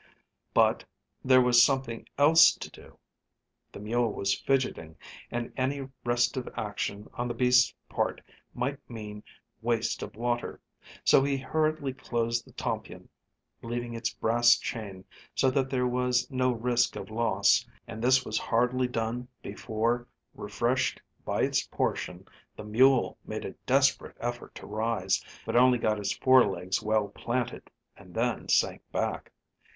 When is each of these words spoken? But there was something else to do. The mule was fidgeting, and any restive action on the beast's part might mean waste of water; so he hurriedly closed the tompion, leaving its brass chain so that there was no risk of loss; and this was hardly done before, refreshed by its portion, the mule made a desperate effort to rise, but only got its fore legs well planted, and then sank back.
But 0.55 0.83
there 1.23 1.43
was 1.43 1.61
something 1.63 2.07
else 2.17 2.53
to 2.53 2.71
do. 2.71 2.97
The 3.71 3.79
mule 3.79 4.11
was 4.11 4.33
fidgeting, 4.33 4.95
and 5.29 5.53
any 5.55 5.89
restive 6.03 6.49
action 6.57 7.07
on 7.13 7.27
the 7.27 7.35
beast's 7.35 7.75
part 7.87 8.19
might 8.55 8.79
mean 8.89 9.21
waste 9.61 10.01
of 10.01 10.15
water; 10.15 10.59
so 11.03 11.23
he 11.23 11.37
hurriedly 11.37 11.93
closed 11.93 12.45
the 12.47 12.51
tompion, 12.53 13.09
leaving 13.61 13.93
its 13.93 14.11
brass 14.11 14.57
chain 14.57 15.05
so 15.35 15.51
that 15.51 15.69
there 15.69 15.85
was 15.85 16.31
no 16.31 16.51
risk 16.51 16.95
of 16.95 17.11
loss; 17.11 17.63
and 17.87 18.01
this 18.01 18.25
was 18.25 18.39
hardly 18.39 18.87
done 18.87 19.27
before, 19.43 20.07
refreshed 20.33 20.99
by 21.23 21.43
its 21.43 21.67
portion, 21.67 22.25
the 22.55 22.63
mule 22.65 23.19
made 23.23 23.45
a 23.45 23.53
desperate 23.67 24.17
effort 24.19 24.55
to 24.55 24.65
rise, 24.65 25.23
but 25.45 25.55
only 25.55 25.77
got 25.77 25.99
its 25.99 26.11
fore 26.17 26.47
legs 26.49 26.81
well 26.81 27.07
planted, 27.09 27.69
and 27.95 28.15
then 28.15 28.49
sank 28.49 28.81
back. 28.91 29.31